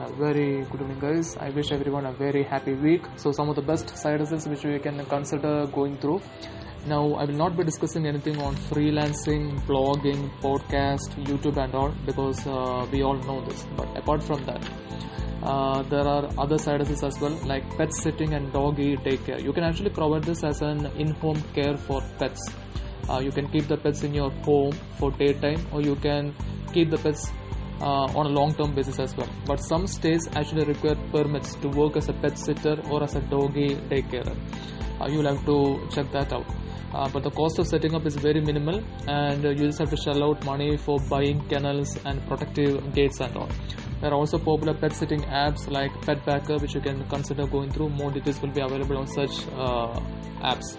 Uh, 0.00 0.10
very 0.12 0.64
good 0.70 0.80
evening, 0.80 0.98
guys. 0.98 1.36
I 1.36 1.50
wish 1.50 1.72
everyone 1.72 2.06
a 2.06 2.12
very 2.12 2.42
happy 2.42 2.72
week. 2.72 3.02
So, 3.16 3.32
some 3.32 3.50
of 3.50 3.56
the 3.56 3.60
best 3.60 3.94
side 3.98 4.20
hustles 4.20 4.48
which 4.48 4.64
we 4.64 4.78
can 4.78 5.04
consider 5.04 5.66
going 5.66 5.98
through. 5.98 6.22
Now, 6.86 7.12
I 7.16 7.24
will 7.24 7.36
not 7.40 7.54
be 7.54 7.64
discussing 7.64 8.06
anything 8.06 8.40
on 8.40 8.54
freelancing, 8.70 9.60
blogging, 9.66 10.22
podcast, 10.40 11.10
YouTube, 11.26 11.58
and 11.62 11.74
all 11.74 11.92
because 12.06 12.46
uh, 12.46 12.86
we 12.90 13.02
all 13.02 13.18
know 13.28 13.44
this. 13.44 13.66
But 13.76 13.94
apart 13.94 14.22
from 14.22 14.42
that, 14.46 14.64
uh, 15.42 15.82
there 15.82 16.06
are 16.14 16.30
other 16.38 16.56
side 16.56 16.80
hustles 16.80 17.04
as 17.04 17.20
well, 17.20 17.36
like 17.44 17.68
pet 17.76 17.92
sitting 17.92 18.32
and 18.32 18.50
doggy 18.54 18.96
daycare. 18.96 19.42
You 19.42 19.52
can 19.52 19.64
actually 19.64 19.90
provide 19.90 20.24
this 20.24 20.42
as 20.44 20.62
an 20.62 20.86
in-home 20.96 21.42
care 21.52 21.76
for 21.76 22.00
pets. 22.18 22.40
Uh, 23.06 23.18
you 23.18 23.32
can 23.32 23.50
keep 23.50 23.68
the 23.68 23.76
pets 23.76 24.02
in 24.02 24.14
your 24.14 24.30
home 24.48 24.72
for 24.96 25.10
daytime, 25.10 25.66
or 25.72 25.82
you 25.82 25.96
can 25.96 26.34
keep 26.72 26.88
the 26.88 26.96
pets 26.96 27.30
on 27.84 28.26
a 28.26 28.28
long-term 28.28 28.74
basis 28.74 28.98
as 28.98 29.16
well. 29.16 29.28
But 29.46 29.56
some 29.58 29.86
states 29.86 30.28
actually 30.36 30.64
require 30.64 30.96
permits 31.12 31.54
to 31.56 31.68
work 31.68 31.96
as 31.96 32.08
a 32.08 32.12
pet 32.12 32.38
sitter 32.38 32.80
or 32.90 33.02
as 33.02 33.14
a 33.16 33.20
doggy 33.20 33.76
daycare. 33.90 34.36
Uh, 35.00 35.06
you'll 35.08 35.26
have 35.26 35.44
to 35.46 35.88
check 35.90 36.10
that 36.12 36.32
out. 36.32 36.46
Uh, 36.92 37.08
but 37.12 37.22
the 37.22 37.30
cost 37.30 37.58
of 37.60 37.66
setting 37.68 37.94
up 37.94 38.04
is 38.04 38.16
very 38.16 38.40
minimal, 38.40 38.82
and 39.06 39.44
you 39.44 39.54
just 39.54 39.78
have 39.78 39.88
to 39.90 39.96
shell 39.96 40.24
out 40.24 40.44
money 40.44 40.76
for 40.76 40.98
buying 41.08 41.40
kennels 41.48 41.96
and 42.04 42.20
protective 42.26 42.92
gates 42.92 43.20
and 43.20 43.36
all. 43.36 43.48
There 44.00 44.10
are 44.10 44.14
also 44.14 44.38
popular 44.38 44.74
pet 44.74 44.92
sitting 44.92 45.20
apps 45.20 45.70
like 45.70 45.92
PetBacker, 46.02 46.60
which 46.60 46.74
you 46.74 46.80
can 46.80 47.06
consider 47.08 47.46
going 47.46 47.70
through. 47.70 47.90
More 47.90 48.10
details 48.10 48.42
will 48.42 48.50
be 48.50 48.60
available 48.60 48.98
on 48.98 49.06
such 49.06 49.46
uh, 49.54 50.00
apps. 50.42 50.76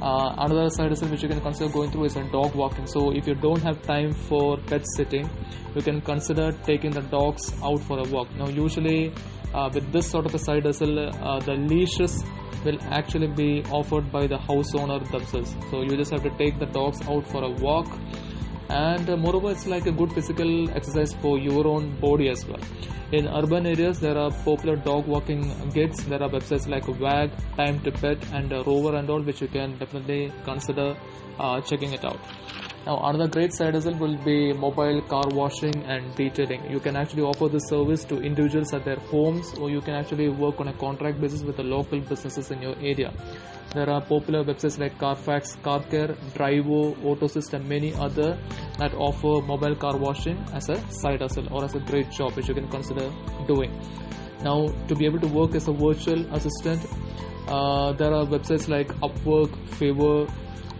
Uh, 0.00 0.34
another 0.38 0.68
side 0.68 0.90
hustle 0.90 1.08
which 1.08 1.22
you 1.22 1.28
can 1.28 1.40
consider 1.40 1.72
going 1.72 1.90
through 1.90 2.04
is 2.04 2.16
a 2.16 2.24
dog 2.30 2.54
walking. 2.54 2.86
So 2.86 3.12
if 3.12 3.26
you 3.26 3.34
don't 3.34 3.62
have 3.62 3.82
time 3.82 4.12
for 4.12 4.58
pet 4.58 4.84
sitting, 4.96 5.28
you 5.74 5.82
can 5.82 6.00
consider 6.00 6.52
taking 6.64 6.90
the 6.90 7.00
dogs 7.00 7.52
out 7.62 7.82
for 7.82 7.98
a 7.98 8.08
walk. 8.10 8.28
Now, 8.36 8.48
usually 8.48 9.12
uh, 9.54 9.70
with 9.72 9.90
this 9.92 10.10
sort 10.10 10.26
of 10.26 10.34
a 10.34 10.38
side 10.38 10.64
hustle, 10.64 10.98
uh, 10.98 11.40
the 11.40 11.54
leashes 11.54 12.24
will 12.64 12.78
actually 12.90 13.28
be 13.28 13.62
offered 13.70 14.10
by 14.12 14.26
the 14.26 14.38
house 14.38 14.74
owner 14.74 14.98
themselves. 14.98 15.56
So 15.70 15.82
you 15.82 15.96
just 15.96 16.10
have 16.10 16.22
to 16.24 16.30
take 16.36 16.58
the 16.58 16.66
dogs 16.66 17.00
out 17.08 17.26
for 17.26 17.44
a 17.44 17.50
walk 17.50 17.86
and 18.68 19.08
uh, 19.08 19.16
moreover 19.16 19.50
it's 19.50 19.66
like 19.66 19.86
a 19.86 19.92
good 19.92 20.12
physical 20.12 20.70
exercise 20.70 21.12
for 21.14 21.38
your 21.38 21.66
own 21.66 21.94
body 22.00 22.28
as 22.28 22.44
well. 22.46 22.60
In 23.12 23.28
urban 23.28 23.66
areas 23.66 24.00
there 24.00 24.18
are 24.18 24.30
popular 24.44 24.76
dog 24.76 25.06
walking 25.06 25.42
gigs 25.72 26.04
there 26.06 26.22
are 26.22 26.28
websites 26.28 26.68
like 26.68 26.88
wag 27.00 27.30
time 27.56 27.80
to 27.82 27.92
pet 27.92 28.18
and 28.32 28.52
uh, 28.52 28.64
rover 28.64 28.96
and 28.96 29.08
all 29.08 29.22
which 29.22 29.40
you 29.40 29.48
can 29.48 29.78
definitely 29.78 30.32
consider 30.44 30.96
uh, 31.38 31.60
checking 31.60 31.92
it 31.92 32.04
out 32.04 32.18
now 32.86 32.96
another 33.08 33.28
great 33.28 33.52
side 33.52 33.74
hustle 33.74 33.96
will 34.04 34.16
be 34.24 34.52
mobile 34.52 35.02
car 35.02 35.26
washing 35.40 35.76
and 35.84 36.14
detailing 36.14 36.70
you 36.70 36.80
can 36.80 36.96
actually 36.96 37.22
offer 37.22 37.48
this 37.48 37.68
service 37.68 38.04
to 38.04 38.20
individuals 38.20 38.72
at 38.72 38.84
their 38.84 39.00
homes 39.12 39.52
or 39.58 39.70
you 39.70 39.80
can 39.80 39.94
actually 39.94 40.28
work 40.28 40.60
on 40.60 40.68
a 40.68 40.76
contract 40.84 41.20
basis 41.20 41.42
with 41.42 41.56
the 41.56 41.62
local 41.62 42.00
businesses 42.00 42.50
in 42.50 42.62
your 42.62 42.76
area 42.92 43.12
there 43.74 43.90
are 43.90 44.00
popular 44.00 44.42
websites 44.42 44.78
like 44.78 44.96
Carfax, 44.98 45.56
CarCare, 45.56 46.16
Drivo, 46.34 46.96
AutoSys, 47.02 47.52
and 47.52 47.68
many 47.68 47.92
other 47.94 48.38
that 48.78 48.94
offer 48.94 49.42
mobile 49.46 49.74
car 49.74 49.96
washing 49.98 50.38
as 50.54 50.68
a 50.70 50.76
side 50.90 51.20
hustle 51.20 51.52
or 51.52 51.64
as 51.64 51.74
a 51.74 51.80
great 51.80 52.10
job 52.10 52.32
which 52.36 52.48
you 52.48 52.54
can 52.54 52.68
consider 52.68 53.12
doing. 53.46 53.70
Now, 54.42 54.68
to 54.88 54.94
be 54.94 55.04
able 55.04 55.20
to 55.20 55.26
work 55.26 55.54
as 55.54 55.68
a 55.68 55.72
virtual 55.72 56.24
assistant, 56.34 56.86
uh, 57.48 57.92
there 57.92 58.14
are 58.14 58.24
websites 58.24 58.68
like 58.68 58.88
Upwork, 59.00 59.50
Fiverr. 59.78 60.30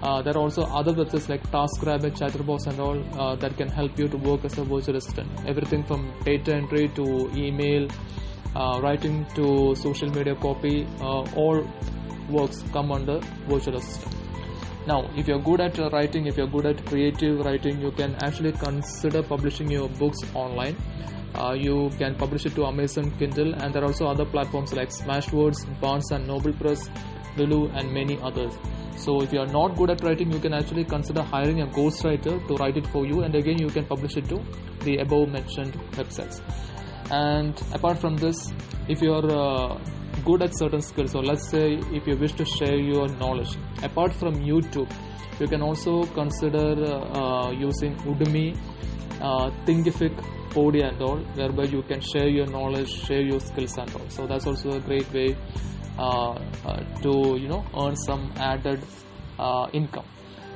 Uh, 0.02 0.22
there 0.22 0.34
are 0.34 0.41
also 0.41 0.62
other 0.64 0.92
websites 0.92 1.28
like 1.28 1.42
TaskRabbit, 1.50 2.19
Chatterbox, 2.19 2.66
and 2.66 2.80
all 2.80 3.20
uh, 3.20 3.34
that 3.36 3.56
can 3.56 3.69
help 3.69 3.98
you 3.98 4.08
to 4.08 4.16
work 4.16 4.44
as 4.44 4.58
a 4.58 4.64
virtual 4.64 4.97
assistant. 4.97 5.28
Everything 5.47 5.84
from 5.84 6.12
data 6.25 6.55
entry 6.55 6.88
to 6.88 7.30
email, 7.34 7.88
uh, 8.55 8.78
writing 8.83 9.27
to 9.34 9.75
social 9.75 10.11
media 10.11 10.34
copy, 10.34 10.86
uh, 11.00 11.22
all 11.34 11.66
works 12.28 12.62
come 12.72 12.92
under 12.92 13.20
virtual 13.48 13.76
assistant 13.76 14.16
now 14.87 15.10
if 15.16 15.26
you're 15.26 15.41
good 15.41 15.60
at 15.60 15.78
writing 15.93 16.26
if 16.26 16.37
you're 16.37 16.47
good 16.47 16.66
at 16.66 16.84
creative 16.87 17.44
writing 17.44 17.81
you 17.81 17.91
can 17.91 18.15
actually 18.22 18.53
consider 18.53 19.22
publishing 19.22 19.71
your 19.71 19.88
books 20.00 20.19
online 20.34 20.76
uh, 21.34 21.53
you 21.53 21.91
can 21.98 22.15
publish 22.15 22.47
it 22.47 22.54
to 22.54 22.65
amazon 22.66 23.10
kindle 23.19 23.53
and 23.54 23.75
there 23.75 23.82
are 23.82 23.87
also 23.87 24.06
other 24.06 24.25
platforms 24.25 24.72
like 24.72 24.91
smashwords 24.91 25.59
barnes 25.81 26.10
and 26.12 26.26
noble 26.26 26.53
press 26.53 26.88
lulu 27.36 27.69
and 27.70 27.92
many 27.92 28.19
others. 28.20 28.54
So 28.97 29.22
if 29.22 29.32
you 29.32 29.41
are 29.41 29.47
not 29.47 29.76
good 29.76 29.91
at 29.91 30.02
writing 30.02 30.32
you 30.32 30.38
can 30.38 30.54
actually 30.54 30.84
consider 30.84 31.22
hiring 31.22 31.62
a 31.62 31.66
ghostwriter 31.66 32.47
to 32.48 32.54
write 32.54 32.76
it 32.76 32.86
for 32.86 33.06
you. 33.06 33.22
And 33.22 33.34
again 33.34 33.58
you 33.58 33.69
can 33.69 33.84
publish 33.84 34.16
it 34.16 34.28
to 34.28 34.42
the 34.80 34.98
above 34.98 35.28
mentioned 35.28 35.74
websites. 35.92 36.41
And 37.10 37.60
apart 37.72 37.98
from 37.98 38.16
this 38.16 38.52
if 38.88 39.02
you 39.02 39.12
are 39.12 39.30
uh, 39.30 39.78
good 40.24 40.42
at 40.42 40.56
certain 40.56 40.80
skills 40.80 41.12
so 41.12 41.20
let's 41.20 41.48
say 41.50 41.74
if 41.92 42.06
you 42.06 42.16
wish 42.16 42.32
to 42.32 42.44
share 42.44 42.76
your 42.76 43.08
knowledge 43.20 43.56
apart 43.82 44.12
from 44.12 44.34
youtube 44.36 44.91
you 45.38 45.47
can 45.47 45.60
also 45.60 46.04
consider 46.20 46.68
uh, 47.20 47.50
using 47.50 47.94
udemy 48.12 48.56
uh, 49.20 49.50
thinkific 49.66 50.14
podia 50.50 50.88
and 50.88 51.03
all 51.03 51.18
whereby 51.41 51.64
you 51.64 51.82
can 51.82 52.00
share 52.00 52.28
your 52.28 52.47
knowledge 52.47 52.91
share 53.06 53.20
your 53.20 53.41
skills 53.41 53.76
and 53.78 53.94
all. 53.94 54.08
So 54.08 54.26
that's 54.26 54.47
also 54.47 54.70
a 54.72 54.80
great 54.80 55.12
way 55.12 55.36
to 55.97 57.37
you 57.41 57.49
know 57.49 57.65
earn 57.77 57.97
some 57.97 58.33
added 58.37 58.83
uh, 59.39 59.67
income. 59.73 60.05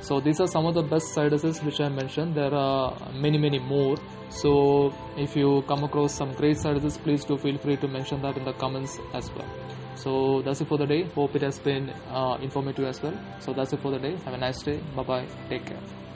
So 0.01 0.19
these 0.19 0.39
are 0.39 0.47
some 0.47 0.65
of 0.65 0.73
the 0.73 0.81
best 0.81 1.13
hustles 1.15 1.61
which 1.63 1.79
i 1.79 1.89
mentioned. 1.89 2.35
There 2.35 2.53
are 2.53 2.97
many 3.13 3.37
many 3.37 3.59
more. 3.59 3.97
So 4.29 4.93
if 5.17 5.35
you 5.35 5.63
come 5.67 5.83
across 5.83 6.15
some 6.15 6.33
great 6.33 6.57
hustles 6.57 6.97
please 6.97 7.23
do 7.25 7.37
feel 7.37 7.57
free 7.57 7.77
to 7.77 7.87
mention 7.87 8.21
that 8.21 8.37
in 8.37 8.45
the 8.45 8.53
comments 8.53 8.97
as 9.13 9.29
well. 9.35 9.47
So 9.95 10.41
that's 10.41 10.61
it 10.61 10.67
for 10.67 10.77
the 10.77 10.87
day. 10.87 11.03
Hope 11.15 11.35
it 11.35 11.41
has 11.43 11.59
been 11.59 11.89
uh, 12.09 12.37
informative 12.41 12.85
as 12.85 13.01
well. 13.03 13.17
So 13.39 13.53
that's 13.53 13.73
it 13.73 13.81
for 13.81 13.91
the 13.91 13.99
day. 13.99 14.15
Have 14.25 14.33
a 14.33 14.37
nice 14.37 14.61
day. 14.63 14.79
Bye 14.95 15.03
bye 15.03 15.27
take 15.49 15.65
care 15.65 16.00